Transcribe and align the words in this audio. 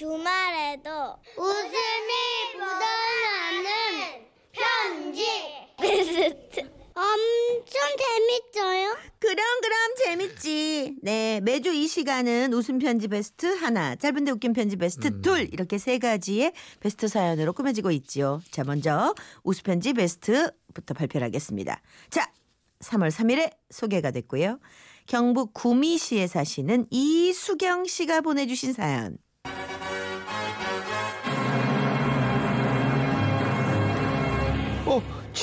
주말에도 0.00 0.90
웃음이 1.36 2.12
묻어나는 2.54 4.24
편지 4.50 5.26
베스트 5.78 6.60
엄청 6.94 7.80
재밌어요. 7.98 8.96
그럼 9.18 9.36
그럼 9.60 9.94
재밌지. 9.98 10.96
네 11.02 11.40
매주 11.42 11.74
이 11.74 11.86
시간은 11.86 12.54
웃음 12.54 12.78
편지 12.78 13.08
베스트 13.08 13.44
하나, 13.44 13.94
짧은데 13.94 14.30
웃긴 14.30 14.54
편지 14.54 14.76
베스트 14.76 15.20
둘 15.20 15.52
이렇게 15.52 15.76
세 15.76 15.98
가지의 15.98 16.54
베스트 16.80 17.06
사연으로 17.06 17.52
꾸며지고 17.52 17.90
있지요. 17.90 18.40
자 18.50 18.64
먼저 18.64 19.14
웃음 19.44 19.64
편지 19.64 19.92
베스트부터 19.92 20.94
발표를 20.94 21.26
하겠습니다. 21.26 21.78
자 22.08 22.32
3월 22.78 23.10
3일에 23.10 23.52
소개가 23.68 24.12
됐고요. 24.12 24.60
경북 25.06 25.52
구미시에 25.52 26.26
사시는 26.26 26.86
이수경 26.88 27.84
씨가 27.84 28.22
보내주신 28.22 28.72
사연. 28.72 29.18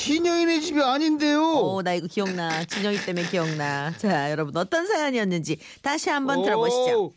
진영이네 0.02 0.60
집이 0.62 0.82
아닌데요. 0.82 1.42
오, 1.42 1.82
나 1.82 1.94
이거 1.94 2.08
기억나. 2.08 2.64
진영이 2.66 2.98
때문에 3.06 3.28
기억나. 3.28 3.92
자, 3.98 4.32
여러분 4.32 4.56
어떤 4.56 4.86
사연이었는지 4.86 5.58
다시 5.82 6.10
한번 6.10 6.44
들어보시죠. 6.44 7.06
오, 7.06 7.14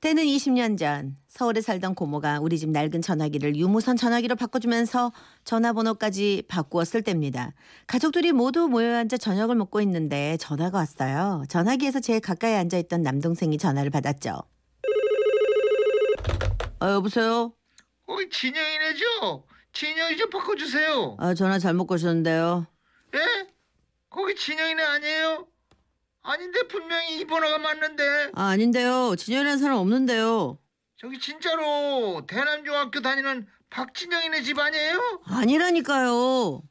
때는 0.00 0.24
20년 0.24 0.78
전 0.78 1.16
서울에 1.26 1.60
살던 1.60 1.94
고모가 1.94 2.38
우리 2.40 2.58
집 2.58 2.70
낡은 2.70 3.02
전화기를 3.02 3.56
유무선 3.56 3.96
전화기로 3.96 4.36
바꿔주면서 4.36 5.12
전화번호까지 5.44 6.44
바꾸었을 6.48 7.02
때입니다. 7.02 7.52
가족들이 7.86 8.32
모두 8.32 8.68
모여 8.68 8.96
앉아 8.96 9.16
저녁을 9.16 9.56
먹고 9.56 9.80
있는데 9.80 10.36
전화가 10.38 10.78
왔어요. 10.78 11.44
전화기에서 11.48 12.00
제일 12.00 12.20
가까이 12.20 12.54
앉아있던 12.54 13.02
남동생이 13.02 13.58
전화를 13.58 13.90
받았죠. 13.90 14.42
아, 16.78 16.90
여보세요? 16.92 17.52
거기 18.06 18.28
진영이네죠. 18.30 19.44
진영이 19.80 20.16
좀 20.16 20.30
바꿔주세요. 20.30 21.16
아, 21.20 21.34
전화 21.34 21.58
잘못 21.58 21.86
거셨는데요. 21.86 22.66
예? 23.14 23.46
거기 24.08 24.34
진영이네 24.34 24.82
아니에요? 24.82 25.46
아닌데 26.22 26.60
분명히 26.66 27.18
이 27.20 27.24
번호가 27.26 27.58
맞는데. 27.58 28.30
아, 28.34 28.44
아닌데요. 28.46 29.14
진열이라는 29.16 29.58
사람 29.58 29.76
없는데요. 29.76 30.58
저기 30.96 31.18
진짜로 31.20 32.22
대남중학교 32.26 33.02
다니는 33.02 33.46
박진영이네 33.68 34.40
집 34.42 34.58
아니에요? 34.58 35.20
아니라니까요. 35.26 36.62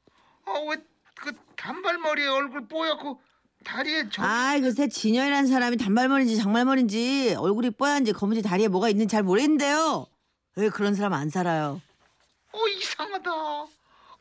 아 0.47 0.51
왜 0.67 0.77
그 1.17 1.31
단발머리에 1.55 2.27
얼굴 2.27 2.67
뽀얗고 2.67 3.21
다리에 3.63 4.09
저 4.11 4.21
아, 4.23 4.59
글쎄 4.59 4.87
진열이라는 4.89 5.47
사람이 5.47 5.77
단발머리인지 5.77 6.37
장발머리인지 6.37 7.35
얼굴이 7.37 7.69
뽀얀지 7.71 8.13
검은지 8.13 8.41
다리에 8.41 8.67
뭐가 8.67 8.89
있는지 8.89 9.11
잘 9.11 9.21
모르겠는데요. 9.23 10.07
왜 10.57 10.69
그런 10.69 10.93
사람 10.95 11.13
안 11.13 11.29
살아요? 11.29 11.81
어 12.55 12.67
이상하다. 12.69 13.31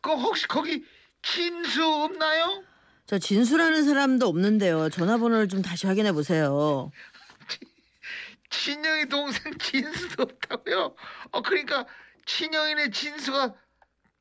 그 0.01 0.11
혹시 0.11 0.47
거기 0.49 0.85
진수 1.23 1.85
없나요? 1.85 2.63
저 3.07 3.19
진수라는 3.19 3.85
사람도 3.85 4.27
없는데요. 4.27 4.91
전화번호를 4.91 5.49
좀 5.49 5.63
다시 5.63 5.87
확인해 5.87 6.13
보세요. 6.13 6.91
친영이 8.51 9.09
동생 9.09 9.57
진수도 9.59 10.25
없다고요? 10.25 10.95
어 11.33 11.43
그러니까 11.43 11.87
친영이네 12.27 12.91
진수가 12.91 13.55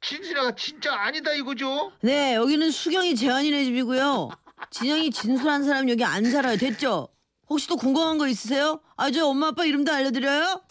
진수라가 0.02 0.56
진짜 0.56 0.94
아니다 0.96 1.34
이거죠? 1.34 1.92
네, 2.02 2.36
여기는 2.36 2.70
수경이 2.72 3.16
재환이네 3.16 3.64
집이고요. 3.66 4.30
진영이 4.72 5.12
진수라는 5.12 5.66
사람 5.66 5.90
여기 5.90 6.04
안 6.04 6.30
살아요. 6.30 6.58
됐죠? 6.58 7.10
혹시 7.50 7.68
또 7.68 7.78
궁금한 7.78 8.18
거 8.18 8.28
있으세요? 8.28 8.82
아, 8.98 9.12
저 9.12 9.26
엄마 9.28 9.48
아빠 9.50 9.66
이름도 9.66 9.92
알려드려요? 9.94 10.62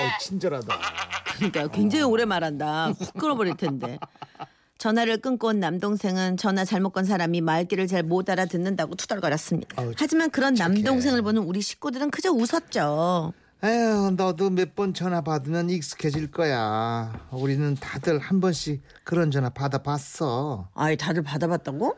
어 0.00 0.18
친절하다. 0.20 0.78
그러니까 1.38 1.68
굉장히 1.68 2.04
오래 2.04 2.24
말한다. 2.24 2.92
확 2.98 3.14
끊어버릴 3.18 3.56
텐데. 3.56 3.98
전화를 4.78 5.18
끊고 5.18 5.48
온 5.48 5.58
남동생은 5.58 6.36
전화 6.36 6.64
잘못 6.64 6.90
건 6.90 7.04
사람이 7.04 7.40
말귀를 7.40 7.86
잘 7.88 8.02
못 8.04 8.30
알아듣는다고 8.30 8.94
투덜거렸습니다. 8.94 9.80
아우, 9.82 9.92
하지만 9.96 10.30
그런 10.30 10.54
착해. 10.54 10.74
남동생을 10.74 11.22
보는 11.22 11.42
우리 11.42 11.60
식구들은 11.60 12.10
그저 12.10 12.30
웃었죠. 12.30 13.32
에휴 13.64 14.12
너도 14.16 14.50
몇 14.50 14.76
번 14.76 14.94
전화 14.94 15.20
받으면 15.20 15.68
익숙해질 15.70 16.30
거야. 16.30 17.26
우리는 17.32 17.74
다들 17.74 18.20
한 18.20 18.40
번씩 18.40 18.80
그런 19.02 19.32
전화 19.32 19.48
받아봤어. 19.48 20.68
아이 20.74 20.96
다들 20.96 21.22
받아봤다고? 21.24 21.96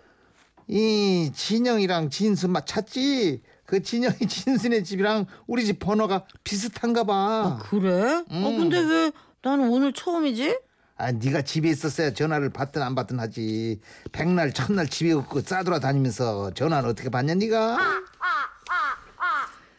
이 0.69 1.31
진영이랑 1.34 2.09
진수 2.09 2.48
맞 2.48 2.66
찾지? 2.66 3.42
그 3.66 3.82
진영이 3.82 4.16
진수네 4.26 4.82
집이랑 4.84 5.26
우리 5.47 5.66
집 5.66 5.78
번호가 5.81 6.25
비슷한가 6.44 7.04
봐. 7.04 7.15
아, 7.15 7.59
그래? 7.62 8.25
어 8.31 8.54
근데 8.56 8.78
왜 8.81 9.12
나는 9.43 9.69
오늘 9.71 9.93
처음이지? 9.93 10.59
아, 10.97 11.12
네가 11.12 11.43
집에 11.43 11.71
있었어야 11.71 12.12
전화를 12.12 12.51
받든 12.51 12.83
안 12.83 12.95
받든 12.95 13.19
하지. 13.19 13.81
백날 14.12 14.53
첫날 14.53 14.87
집에 14.87 15.12
없고 15.12 15.41
싸돌아 15.41 15.81
다니면서 15.81 16.53
전화는 16.53 16.91
어떻게 16.91 17.09
받냐 17.09 17.34
네가? 17.34 17.78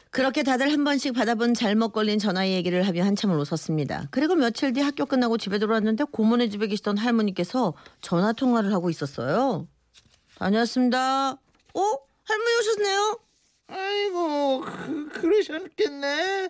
그렇게 0.10 0.44
다들 0.44 0.70
한 0.74 0.84
번씩 0.84 1.14
받아본 1.14 1.54
잘못 1.54 1.94
걸린 1.94 2.20
전화 2.20 2.46
얘기를 2.50 2.86
하며 2.86 3.06
한참을 3.06 3.38
웃었습니다. 3.38 4.08
그리고 4.12 4.36
며칠 4.36 4.74
뒤 4.74 4.82
학교 4.82 5.06
끝나고 5.06 5.38
집에 5.38 5.58
들어왔는데 5.58 6.06
고모네 6.12 6.50
집에 6.50 6.68
계시던 6.68 6.98
할머니께서 6.98 7.74
전화 8.02 8.34
통화를 8.34 8.74
하고 8.74 8.90
있었어요. 8.90 9.68
다녀왔습니다. 10.38 11.32
어? 11.32 11.98
할머니 12.24 12.56
오셨네요? 12.60 13.20
아이고 13.68 14.62
그, 14.62 15.10
그러셨겠네. 15.14 16.50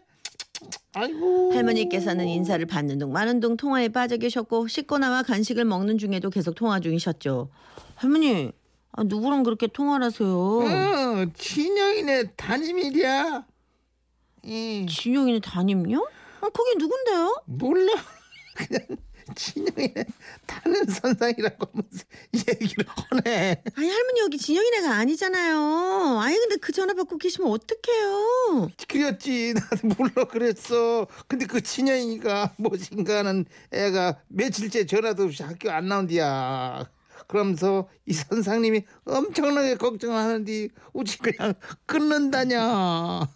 아이고. 0.94 1.54
할머니께서는 1.54 2.28
인사를 2.28 2.66
받는 2.66 3.00
둥 3.00 3.12
마는 3.12 3.40
둥 3.40 3.58
통화에 3.58 3.90
빠져 3.90 4.18
계셨고 4.18 4.68
씻고 4.68 4.98
나와 4.98 5.24
간식을 5.24 5.66
먹는 5.66 5.98
중에도 5.98 6.30
계속 6.30 6.56
통화 6.56 6.80
중이셨죠. 6.80 7.50
할머니, 7.96 8.52
아, 8.92 9.04
누구랑 9.04 9.44
그렇게 9.44 9.68
통화를 9.68 10.06
하세요? 10.08 10.30
어, 10.30 11.26
진영이네 11.38 12.32
담임이랴. 12.36 13.46
이 14.44 14.86
진영이네 14.90 15.40
담임요? 15.40 16.08
아, 16.42 16.50
거기 16.50 16.76
누군데요? 16.78 17.42
몰라. 17.46 17.94
그냥 18.56 18.82
진영이네 19.36 20.06
다른 20.46 20.86
선상이라고 20.86 21.68
하면서 21.72 22.06
얘기를 22.34 22.86
하네. 22.88 23.64
아니 23.76 23.90
할머니 23.90 24.20
여기 24.22 24.38
진영이네가 24.38 24.94
아니잖아요. 24.94 26.20
아니 26.20 26.38
근데 26.38 26.58
그 26.58 26.72
전화 26.72 26.94
받고 26.94 27.18
계시면 27.18 27.50
어떡해요? 27.52 28.70
그랬지 28.88 29.54
나도 29.56 29.88
몰라 29.98 30.26
그랬어 30.30 31.08
근데 31.28 31.46
그 31.46 31.62
친형이가 31.62 32.56
뭐신가 32.58 33.20
하는 33.20 33.46
애가 33.72 34.20
며칠째 34.28 34.86
전화도 34.86 35.24
없이 35.24 35.44
학교 35.44 35.72
안 35.72 35.88
나온디야 35.88 36.90
그러면서 37.28 37.88
이 38.06 38.14
선상님이 38.14 38.84
엄청나게 39.06 39.76
걱정을 39.76 40.16
하는데 40.16 40.68
우지 40.94 41.20
그냥 41.20 41.54
끊는다냐 41.86 43.28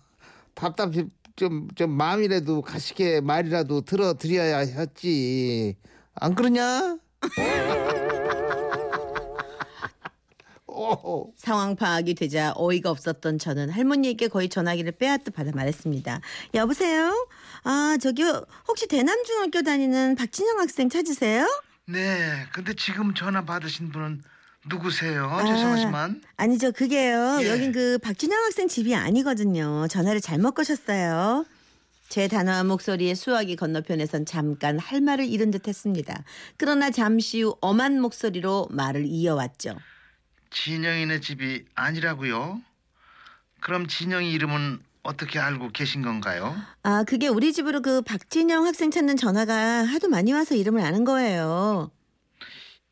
답답해 0.53 1.05
좀, 1.35 1.67
좀 1.75 1.91
마음이라도 1.91 2.61
가식의 2.61 3.21
말이라도 3.21 3.81
들어드려야 3.81 4.59
했지 4.59 5.75
안 6.13 6.33
그러냐? 6.33 6.97
오, 10.67 11.33
상황 11.35 11.75
파악이 11.75 12.13
되자 12.15 12.53
어이가 12.55 12.89
없었던 12.89 13.37
저는 13.37 13.69
할머니에게 13.69 14.29
거의 14.29 14.47
전화기를 14.47 14.93
빼앗듯 14.93 15.33
받아 15.35 15.51
말했습니다. 15.51 16.21
여보세요? 16.53 17.27
아 17.63 17.97
저기 18.01 18.23
혹시 18.67 18.87
대남중학교 18.87 19.61
다니는 19.63 20.15
박진영 20.15 20.59
학생 20.59 20.87
찾으세요? 20.89 21.45
네 21.87 22.45
근데 22.53 22.73
지금 22.75 23.13
전화 23.13 23.43
받으신 23.43 23.91
분은 23.91 24.21
누구세요? 24.67 25.25
아, 25.29 25.45
죄송하지만 25.45 26.21
아니죠 26.37 26.71
그게요. 26.71 27.39
예. 27.41 27.49
여긴 27.49 27.71
그 27.71 27.97
박진영 27.99 28.43
학생 28.43 28.67
집이 28.67 28.95
아니거든요. 28.95 29.87
전화를 29.89 30.21
잘못 30.21 30.53
거셨어요. 30.53 31.45
제 32.09 32.27
단호한 32.27 32.67
목소리에 32.67 33.15
수화기 33.15 33.55
건너편에선 33.55 34.25
잠깐 34.25 34.77
할 34.79 35.01
말을 35.01 35.25
잃은 35.25 35.51
듯 35.51 35.67
했습니다. 35.67 36.23
그러나 36.57 36.91
잠시 36.91 37.41
후 37.41 37.57
엄한 37.61 37.99
목소리로 37.99 38.67
말을 38.71 39.05
이어왔죠. 39.05 39.75
진영이네 40.51 41.19
집이 41.19 41.65
아니라고요? 41.75 42.61
그럼 43.59 43.87
진영이 43.87 44.31
이름은 44.31 44.79
어떻게 45.03 45.39
알고 45.39 45.69
계신 45.69 46.01
건가요? 46.01 46.55
아 46.83 47.03
그게 47.03 47.27
우리 47.27 47.53
집으로 47.53 47.81
그 47.81 48.01
박진영 48.01 48.65
학생 48.65 48.89
찾는 48.91 49.17
전화가 49.17 49.53
하도 49.83 50.07
많이 50.07 50.31
와서 50.33 50.55
이름을 50.55 50.81
아는 50.81 51.03
거예요. 51.03 51.91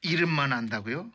이름만 0.01 0.51
안다고요? 0.51 1.09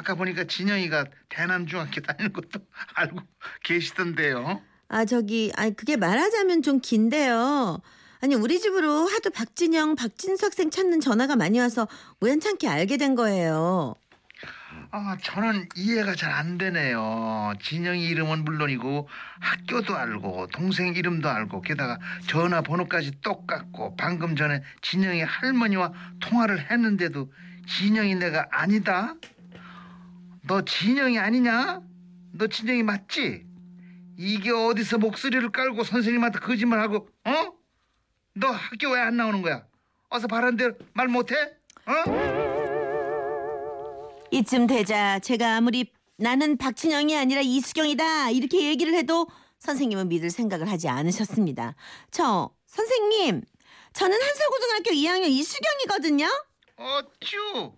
아까 0.00 0.14
보니까 0.14 0.44
진영이가 0.44 1.04
대남중학교 1.28 2.00
다니는 2.00 2.32
것도 2.32 2.60
알고 2.96 3.20
계시던데요. 3.64 4.62
아 4.88 5.04
저기 5.04 5.52
아 5.56 5.68
그게 5.70 5.96
말하자면 5.96 6.62
좀 6.62 6.80
긴데요. 6.80 7.80
아니 8.22 8.34
우리 8.34 8.58
집으로 8.58 9.06
하도 9.06 9.28
박진영, 9.30 9.96
박진수 9.96 10.46
학생 10.46 10.70
찾는 10.70 11.00
전화가 11.00 11.36
많이 11.36 11.60
와서 11.60 11.86
우연찮게 12.20 12.66
알게 12.66 12.96
된 12.96 13.14
거예요. 13.14 13.94
아, 14.92 15.16
저는 15.22 15.68
이해가 15.76 16.14
잘 16.16 16.32
안 16.32 16.56
되네요. 16.58 17.52
진영이 17.62 18.04
이름은 18.08 18.44
물론이고 18.44 19.08
학교도 19.40 19.94
알고 19.96 20.48
동생 20.52 20.94
이름도 20.94 21.28
알고 21.28 21.60
게다가 21.60 21.98
전화번호까지 22.26 23.20
똑같고 23.20 23.96
방금 23.96 24.34
전에 24.34 24.62
진영이 24.82 25.22
할머니와 25.22 25.92
통화를 26.20 26.70
했는데도 26.70 27.30
진영이 27.68 28.16
내가 28.16 28.48
아니다? 28.50 29.14
너 30.50 30.60
진영이 30.64 31.16
아니냐? 31.16 31.80
너 32.32 32.48
진영이 32.48 32.82
맞지? 32.82 33.46
이게 34.18 34.50
어디서 34.50 34.98
목소리를 34.98 35.48
깔고 35.52 35.84
선생님한테 35.84 36.40
거짓말하고 36.40 37.08
어? 37.24 37.52
너 38.34 38.48
학교 38.48 38.88
왜 38.90 38.98
안 39.00 39.16
나오는 39.16 39.42
거야? 39.42 39.64
어서 40.08 40.26
바란 40.26 40.56
대로 40.56 40.74
말 40.92 41.06
못해? 41.06 41.36
어? 41.86 41.92
이쯤 44.32 44.66
되자 44.66 45.20
제가 45.20 45.54
아무리 45.58 45.92
나는 46.16 46.56
박진영이 46.56 47.16
아니라 47.16 47.42
이수경이다 47.42 48.30
이렇게 48.30 48.64
얘기를 48.66 48.92
해도 48.94 49.28
선생님은 49.60 50.08
믿을 50.08 50.30
생각을 50.30 50.68
하지 50.68 50.88
않으셨습니다. 50.88 51.76
저 52.10 52.50
선생님 52.66 53.42
저는 53.92 54.20
한서고등학교 54.20 54.90
2학년 54.96 55.28
이수경이거든요. 55.28 56.26
어쭈 56.76 57.72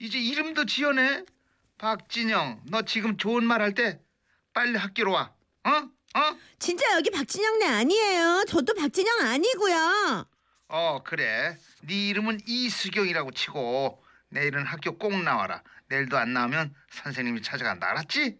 이제 0.00 0.18
이름도 0.18 0.66
지어내 0.66 1.22
박진영 1.78 2.62
너 2.66 2.82
지금 2.82 3.16
좋은 3.16 3.44
말 3.44 3.62
할 3.62 3.74
때 3.74 4.00
빨리 4.52 4.76
학교로 4.76 5.12
와 5.12 5.32
어? 5.64 5.70
어? 5.70 6.36
진짜 6.58 6.84
여기 6.96 7.10
박진영 7.10 7.58
네 7.60 7.66
아니에요. 7.66 8.44
저도 8.48 8.74
박진영 8.74 9.20
아니고요. 9.20 10.26
어 10.68 11.02
그래 11.04 11.56
네 11.82 12.08
이름은 12.08 12.40
이수경이라고 12.46 13.30
치고 13.32 14.02
내일은 14.30 14.64
학교 14.66 14.98
꼭 14.98 15.14
나와라 15.22 15.62
내일도 15.88 16.18
안 16.18 16.32
나오면 16.32 16.74
선생님이 16.90 17.42
찾아간다 17.42 17.88
알았지? 17.90 18.38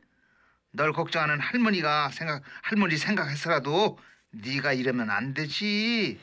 널 0.72 0.92
걱정하는 0.92 1.40
할머니가 1.40 2.10
생각 2.10 2.42
할머니 2.62 2.96
생각해서라도 2.96 3.98
네가 4.30 4.72
이러면 4.74 5.10
안 5.10 5.32
되지 5.34 6.18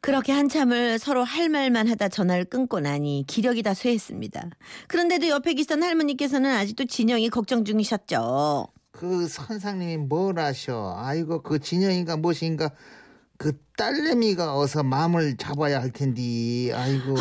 그렇게 0.00 0.32
한참을 0.32 0.98
서로 0.98 1.24
할 1.24 1.48
말만 1.48 1.88
하다 1.88 2.08
전화를 2.08 2.44
끊고 2.44 2.80
나니 2.80 3.24
기력이 3.26 3.62
다 3.62 3.74
쇠했습니다. 3.74 4.50
그런데도 4.86 5.28
옆에 5.28 5.54
계시던 5.54 5.82
할머니께서는 5.82 6.50
아직도 6.54 6.84
진영이 6.84 7.30
걱정 7.30 7.64
중이셨죠. 7.64 8.68
그 8.92 9.28
선생님이 9.28 9.96
뭘 9.98 10.38
하셔 10.38 10.96
아이고 10.98 11.42
그 11.42 11.58
진영인가 11.58 12.16
무엇인가 12.16 12.70
그 13.36 13.52
딸내미가 13.76 14.58
어서 14.58 14.82
마음을 14.82 15.36
잡아야 15.36 15.80
할 15.80 15.92
텐데 15.92 16.72
아이고 16.72 17.16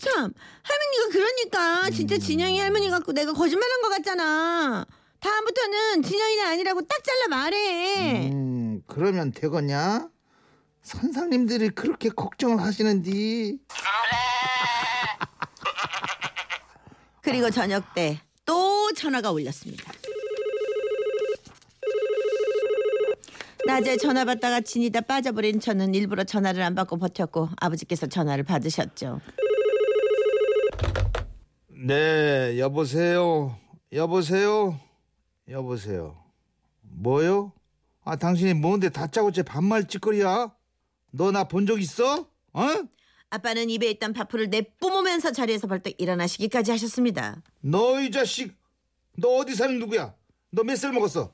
참 0.00 0.32
할머니가 0.62 1.08
그러니까 1.12 1.90
진짜 1.90 2.18
진영이 2.18 2.58
할머니 2.58 2.88
갖고 2.88 3.12
내가 3.12 3.32
거짓말한 3.32 3.82
것 3.82 3.88
같잖아. 3.90 4.86
다음부터는 5.20 6.02
진영이는 6.02 6.44
아니라고 6.46 6.80
딱 6.82 7.04
잘라 7.04 7.28
말해. 7.28 8.30
음 8.32 8.80
그러면 8.86 9.32
되겠냐 9.32 10.08
선생님들이 10.82 11.70
그렇게 11.70 12.08
걱정을 12.08 12.60
하시는디 12.60 13.58
그리고 17.22 17.50
저녁 17.50 17.94
때 17.94 18.18
또 18.50 18.92
전화가 18.94 19.30
울렸습니다. 19.30 19.92
낮에 23.64 23.96
전화 23.96 24.24
받다가 24.24 24.60
진이다 24.60 25.02
빠져버린 25.02 25.60
저는 25.60 25.94
일부러 25.94 26.24
전화를 26.24 26.60
안 26.60 26.74
받고 26.74 26.98
버텼고 26.98 27.48
아버지께서 27.60 28.08
전화를 28.08 28.42
받으셨죠. 28.42 29.20
네, 31.68 32.58
여보세요. 32.58 33.56
여보세요. 33.92 34.80
여보세요. 35.48 36.16
뭐요? 36.82 37.52
아, 38.02 38.16
당신이 38.16 38.54
뭔데 38.54 38.88
다짜고짜 38.88 39.44
반말 39.44 39.86
찌꺼리야? 39.86 40.52
너 41.12 41.30
나 41.32 41.44
본 41.44 41.66
적 41.66 41.80
있어? 41.80 42.28
어? 42.52 42.62
아빠는 43.30 43.70
입에 43.70 43.88
있던 43.90 44.12
밥풀을 44.12 44.50
내뿜으면서 44.50 45.32
자리에서 45.32 45.66
벌떡 45.68 45.94
일어나시기까지 45.98 46.70
하셨습니다. 46.72 47.42
너 47.60 48.00
이 48.00 48.10
자식. 48.10 48.56
너 49.16 49.36
어디 49.36 49.54
사는 49.54 49.78
누구야? 49.78 50.14
너 50.50 50.62
몇 50.64 50.76
살 50.76 50.92
먹었어? 50.92 51.32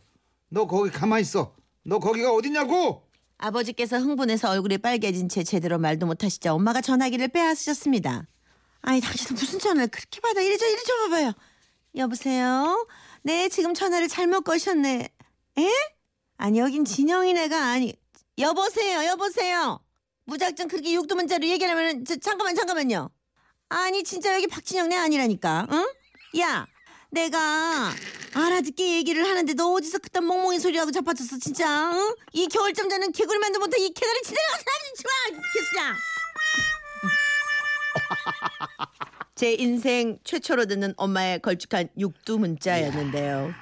너 0.50 0.67
거기 0.67 0.90
가만히 0.90 1.23
있어. 1.23 1.55
너 1.82 1.99
거기가 1.99 2.32
어디냐고? 2.32 3.02
아버지께서 3.38 3.99
흥분해서 3.99 4.50
얼굴이 4.50 4.78
빨개진 4.78 5.28
채 5.28 5.43
제대로 5.43 5.78
말도 5.78 6.06
못하시자 6.06 6.55
엄마가 6.55 6.81
전화기를 6.81 7.28
빼앗으셨습니다. 7.28 8.26
아니 8.82 9.00
당신은 9.00 9.34
무슨 9.38 9.58
전화를 9.58 9.88
그렇게 9.88 10.20
받아 10.20 10.40
이리 10.40 10.56
저 10.58 10.67
이리 10.67 10.82
좀 10.84 10.99
봐봐요. 11.11 11.32
여보세요? 11.96 12.87
네 13.23 13.49
지금 13.49 13.75
전화를 13.75 14.08
잘못 14.08 14.43
거셨네. 14.43 15.08
에? 15.58 15.69
아니 16.38 16.58
여긴 16.58 16.84
진영이네가 16.84 17.67
아니 17.67 17.94
여보세요 18.38 19.05
여보세요. 19.06 19.81
무작정 20.25 20.69
그렇게 20.69 20.93
육두문자로 20.93 21.47
얘기하면 21.47 22.05
저, 22.05 22.17
잠깐만 22.17 22.55
잠깐만요. 22.55 23.11
아니 23.69 24.05
진짜 24.05 24.35
여기 24.35 24.47
박진영네 24.47 24.97
아니라니까. 24.97 25.67
응? 25.71 25.87
야 26.41 26.67
내가 27.11 27.93
알아듣게 28.35 28.97
얘기를 28.97 29.27
하는데 29.27 29.55
너 29.55 29.73
어디서 29.73 29.99
그딴 29.99 30.27
멍멍이 30.27 30.59
소리하고 30.59 30.91
자빠졌어 30.91 31.38
진짜 31.38 31.91
응? 31.93 32.15
이 32.33 32.47
겨울잠 32.49 32.88
자는 32.91 33.12
개구리만도 33.12 33.59
못해 33.59 33.83
이 33.83 33.91
개나리 33.93 34.21
지대로 34.23 34.49
사람 34.50 34.65
좋아 35.00 35.12
개수야 35.55 35.94
제 39.35 39.53
인생 39.55 40.19
최초로 40.25 40.67
듣는 40.67 40.93
엄마의 40.97 41.41
걸쭉한 41.41 41.88
육두 41.99 42.38
문자였는데요. 42.38 43.53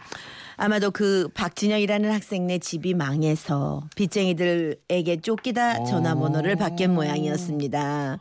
아마도 0.56 0.90
그 0.90 1.28
박진영이라는 1.34 2.10
학생네 2.12 2.58
집이 2.58 2.94
망해서 2.94 3.88
빚쟁이들에게 3.96 5.20
쫓기다 5.20 5.84
전화번호를 5.84 6.56
바뀐 6.56 6.94
모양이었습니다. 6.94 8.18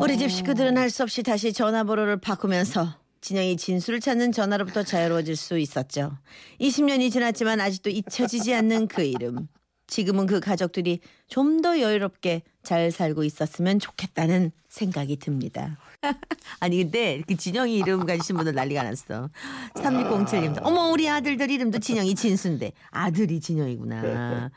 우리 0.00 0.18
집 0.18 0.30
식구들은 0.30 0.76
할 0.76 0.90
수 0.90 1.02
없이 1.02 1.22
다시 1.22 1.52
전화번호를 1.52 2.18
바꾸면서 2.20 2.96
진영이 3.22 3.56
진수를 3.56 4.00
찾는 4.00 4.32
전화로부터 4.32 4.82
자유로워질 4.82 5.36
수 5.36 5.58
있었죠. 5.58 6.18
20년이 6.60 7.10
지났지만 7.12 7.60
아직도 7.60 7.88
잊혀지지 7.88 8.52
않는 8.54 8.88
그 8.88 9.02
이름. 9.04 9.48
지금은 9.86 10.26
그 10.26 10.40
가족들이 10.40 11.00
좀 11.28 11.62
더 11.62 11.78
여유롭게 11.80 12.42
잘 12.62 12.90
살고 12.90 13.22
있었으면 13.24 13.78
좋겠다는 13.78 14.50
생각이 14.68 15.16
듭니다. 15.18 15.78
아니 16.60 16.82
근데 16.82 17.22
그 17.26 17.36
진영이 17.36 17.76
이름 17.76 18.06
가지신 18.06 18.36
분들 18.36 18.54
난리가 18.54 18.82
났어. 18.82 19.30
3607님도 19.74 20.60
어머 20.62 20.90
우리 20.90 21.08
아들들 21.08 21.50
이름도 21.50 21.78
진영이 21.78 22.14
진수인데 22.14 22.72
아들이 22.90 23.40
진영이구나. 23.40 24.50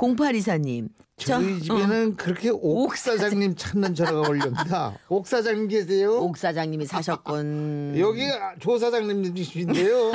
0824님 0.00 0.88
저희 1.18 1.60
집에는 1.60 2.16
그렇게 2.16 2.48
옥 2.50 2.96
사장님 2.96 3.54
찾는 3.54 3.94
전화가 3.94 4.20
올립니다. 4.30 4.96
옥 5.10 5.26
사장님 5.26 5.68
계세요? 5.68 6.18
옥 6.18 6.38
사장님이 6.38 6.86
사셨군. 6.86 7.96
여기 7.98 8.22
조 8.58 8.78
사장님이신데요. 8.78 10.10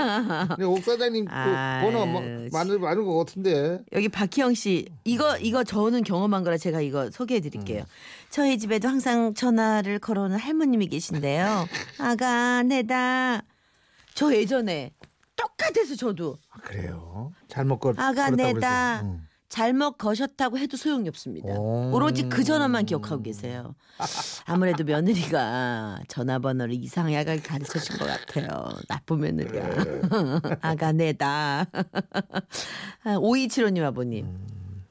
근데 0.47 0.63
옥 0.63 0.79
사장님 0.83 1.25
그 1.25 1.31
번호 1.31 2.07
뭐- 2.07 2.21
많은 2.51 2.81
많은 2.81 3.05
것 3.05 3.17
같은데. 3.17 3.83
여기 3.93 4.09
박희영 4.09 4.55
씨 4.55 4.87
이거 5.03 5.37
이거 5.37 5.63
저는 5.63 6.03
경험한 6.03 6.43
거라 6.43 6.57
제가 6.57 6.81
이거 6.81 7.11
소개해 7.11 7.39
드릴게요. 7.39 7.83
저희 8.31 8.57
집에도 8.57 8.87
항상 8.87 9.35
전화를 9.35 9.99
걸어오는 9.99 10.37
할머님이 10.39 10.87
계신데요. 10.87 11.67
아가 11.99 12.63
내다. 12.63 13.43
저 14.15 14.33
예전에 14.33 14.89
똑같아서 15.35 15.95
저도 15.95 16.37
아, 16.49 16.57
그래요? 16.63 17.31
잘못 17.47 17.77
걸. 17.79 17.93
아가 17.97 18.31
내다. 18.31 19.01
응. 19.03 19.24
잘못 19.49 19.97
거셨다고 19.97 20.57
해도 20.57 20.75
소용이 20.75 21.07
없습니다. 21.09 21.53
오. 21.53 21.91
오로지 21.93 22.27
그 22.29 22.43
전화만 22.43 22.85
기억하고 22.85 23.21
계세요. 23.21 23.75
아무래도 24.45 24.83
며느리가 24.83 25.99
전화번호를 26.07 26.73
이상하게 26.83 27.39
가르쳐 27.41 27.79
준 27.79 27.97
것 27.97 28.05
같아요. 28.05 28.49
나쁜 28.87 29.19
며느리야. 29.21 29.69
아가 30.61 30.91
내다. 30.91 31.65
5275님 33.05 33.83
아버님. 33.83 34.27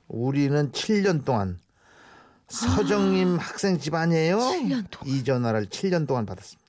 우리는 0.08 0.70
7년 0.70 1.24
동안 1.24 1.58
서정님 2.48 3.36
학생 3.38 3.78
집 3.78 3.94
아니에요? 3.94 4.38
7년 4.38 4.84
동안. 4.90 5.06
이 5.14 5.24
전화를 5.24 5.66
7년 5.66 6.06
동안 6.06 6.24
받았습니다. 6.26 6.63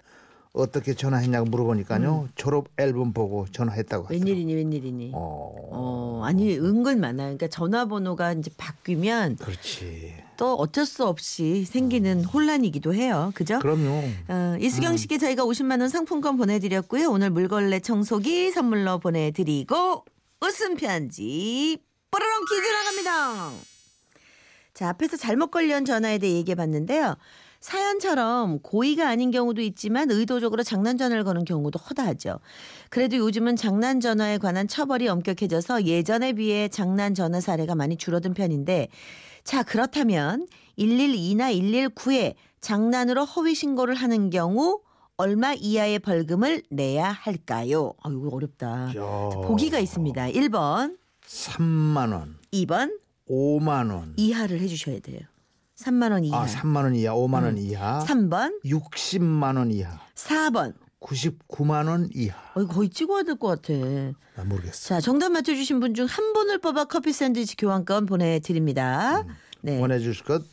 어떻게 0.56 0.94
전화했냐고 0.94 1.46
물어보니까요. 1.50 2.30
졸업 2.36 2.70
앨범 2.78 3.14
보고 3.14 3.46
전화했다고 3.52 4.06
하더라고요. 4.06 4.26
웬일이니 4.26 4.56
웬일이니. 4.56 5.12
어, 5.14 5.54
어, 5.72 6.22
아니 6.24 6.58
은근 6.58 7.00
많아요. 7.00 7.36
그러니까 7.38 7.48
전화번호가 7.48 8.34
이제 8.34 8.50
바뀌면 8.58 9.36
그렇지. 9.38 10.16
또 10.38 10.56
어쩔 10.56 10.86
수 10.86 11.06
없이 11.06 11.66
생기는 11.66 12.24
혼란이기도 12.24 12.94
해요. 12.94 13.32
그죠? 13.36 13.60
그럼요. 13.60 14.04
어, 14.30 14.58
이수경 14.60 14.98
씨께 14.98 15.18
저희가 15.18 15.44
50만 15.44 15.82
원 15.82 15.90
상품권 15.90 16.38
보내드렸고요. 16.38 17.10
오늘 17.10 17.30
물걸레 17.30 17.80
청소기 17.82 18.52
선물로 18.52 19.00
보내드리고 19.00 20.06
웃음 20.42 20.76
편지 20.76 21.78
뽀로롱 22.12 22.46
퀴즈 22.46 22.68
나갑니다. 22.72 23.52
자 24.74 24.90
앞에서 24.90 25.16
잘못 25.18 25.52
걸려온 25.52 25.86
전화에 25.86 26.18
대해 26.18 26.34
얘기해 26.36 26.56
봤는데요. 26.56 27.16
사연처럼 27.66 28.60
고의가 28.60 29.10
아닌 29.10 29.32
경우도 29.32 29.60
있지만 29.64 30.12
의도적으로 30.12 30.62
장난 30.62 31.00
전화를 31.00 31.24
거는 31.24 31.46
경우도 31.46 31.80
허다하죠. 31.80 32.40
그래도 32.92 33.18
요즘은 33.18 33.56
장난 33.56 34.00
전화에 34.00 34.38
관한 34.38 34.68
처벌이 34.68 35.08
엄격해져서 35.08 35.86
예전에 35.86 36.34
비해 36.34 36.68
장난 36.68 37.16
전화 37.16 37.42
사례가 37.42 37.74
많이 37.74 37.98
줄어든 37.98 38.36
편인데 38.36 38.90
자, 39.44 39.64
그렇다면 39.64 40.46
112나 40.78 41.52
119에 41.96 42.36
장난으로 42.62 43.26
허위 43.26 43.56
신고를 43.56 43.96
하는 43.96 44.30
경우 44.30 44.82
얼마 45.18 45.56
이하의 45.56 46.00
벌금을 46.00 46.62
내야 46.70 47.10
할까요? 47.10 47.94
아, 48.04 48.12
이거 48.12 48.30
어렵다. 48.32 48.94
야. 48.96 49.30
보기가 49.44 49.80
있습니다. 49.80 50.28
1번, 50.28 50.98
3만 51.26 52.14
원, 52.14 52.38
2번 52.54 53.00
5만 53.28 53.92
원. 53.92 54.14
이하를 54.18 54.60
해 54.60 54.68
주셔야 54.68 55.00
돼요. 55.00 55.22
3만 55.78 56.12
원 56.12 56.24
이하. 56.24 56.42
아, 56.42 56.46
3만 56.46 56.78
원 56.84 56.96
이하, 56.96 57.14
5만 57.14 57.44
원 57.44 57.58
이하. 57.58 58.00
3번, 58.08 58.62
60만 58.64 59.58
원 59.58 59.72
이하. 59.72 60.00
4번. 60.16 60.74
99만 61.02 61.88
원 61.88 62.10
이하. 62.14 62.36
어, 62.56 62.62
이거 62.62 62.74
거의 62.74 62.90
찍어야 62.90 63.24
될 63.24 63.36
것 63.36 63.62
같아. 63.62 63.74
나 64.36 64.44
모르겠어. 64.46 64.90
자, 64.96 65.02
정답 65.02 65.30
맞춰주신 65.30 65.80
분 65.80 65.94
중 65.94 66.08
한 66.08 66.34
분을 66.34 66.60
뽑아 66.60 66.86
커피 66.86 67.12
샌드위치 67.14 67.56
교환권 67.58 68.06
보내드립니다. 68.08 69.24
네. 69.62 69.80
보내주실 69.80 70.24
것 70.26 70.44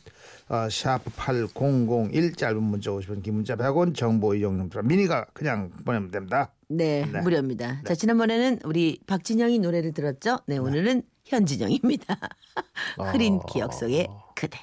어, 0.49 0.67
샤프 0.69 1.09
8001 1.15 2.35
짧은 2.35 2.61
문자 2.61 2.91
50원 2.91 3.23
긴 3.23 3.35
문자 3.35 3.55
100원 3.55 3.95
정보 3.95 4.35
이용료 4.35 4.69
미니가 4.83 5.27
그냥 5.33 5.71
보내면 5.85 6.11
됩니다. 6.11 6.51
네, 6.67 7.05
네. 7.11 7.21
무료입니다. 7.21 7.81
자, 7.85 7.95
지난번에는 7.95 8.59
우리 8.65 8.99
박진영이 9.07 9.57
노래를 9.59 9.93
들었죠? 9.93 10.39
네, 10.47 10.57
오늘은 10.57 11.03
현진영입니다. 11.25 12.19
흐린 13.11 13.39
기억 13.49 13.73
속의 13.73 14.07
그대. 14.35 14.59